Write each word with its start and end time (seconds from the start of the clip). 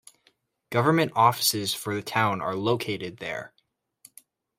Government 0.71 1.11
offices 1.15 1.75
for 1.75 1.93
the 1.93 2.01
town 2.01 2.41
are 2.41 2.55
located 2.55 3.17
there. 3.17 3.53